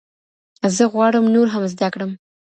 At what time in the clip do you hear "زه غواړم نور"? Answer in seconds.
0.75-1.47